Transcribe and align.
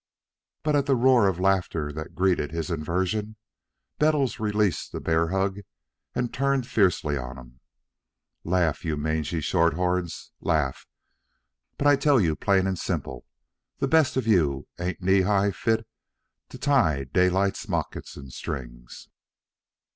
But 0.63 0.75
at 0.75 0.87
the 0.87 0.95
roar 0.95 1.27
of 1.27 1.39
laughter 1.39 1.91
that 1.93 2.15
greeted 2.15 2.51
his 2.51 2.71
inversion, 2.71 3.35
Bettles 3.99 4.39
released 4.39 4.91
the 4.91 4.99
bear 4.99 5.27
hug 5.27 5.59
and 6.15 6.33
turned 6.33 6.65
fiercely 6.65 7.17
on 7.19 7.35
them. 7.35 7.59
"Laugh, 8.43 8.83
you 8.83 8.97
mangy 8.97 9.41
short 9.41 9.75
horns, 9.75 10.31
laugh! 10.39 10.87
But 11.77 11.85
I 11.85 11.97
tell 11.97 12.19
you 12.19 12.35
plain 12.35 12.65
and 12.65 12.79
simple, 12.79 13.27
the 13.77 13.87
best 13.87 14.17
of 14.17 14.25
you 14.25 14.67
ain't 14.79 15.03
knee 15.03 15.21
high 15.21 15.51
fit 15.51 15.85
to 16.49 16.57
tie 16.57 17.03
Daylight's 17.03 17.69
moccasin 17.69 18.31
strings. 18.31 19.07